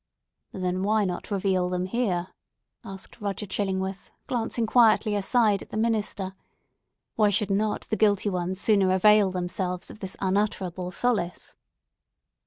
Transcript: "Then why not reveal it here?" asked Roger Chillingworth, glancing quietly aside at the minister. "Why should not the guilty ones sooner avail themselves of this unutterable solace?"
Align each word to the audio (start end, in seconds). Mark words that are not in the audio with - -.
"Then 0.53 0.81
why 0.81 1.05
not 1.05 1.29
reveal 1.29 1.71
it 1.75 1.89
here?" 1.89 2.29
asked 2.83 3.21
Roger 3.21 3.45
Chillingworth, 3.45 4.09
glancing 4.25 4.65
quietly 4.65 5.15
aside 5.15 5.61
at 5.61 5.69
the 5.69 5.77
minister. 5.77 6.33
"Why 7.17 7.29
should 7.29 7.51
not 7.51 7.81
the 7.81 7.95
guilty 7.95 8.31
ones 8.31 8.59
sooner 8.59 8.91
avail 8.91 9.29
themselves 9.29 9.91
of 9.91 9.99
this 9.99 10.17
unutterable 10.19 10.89
solace?" 10.89 11.55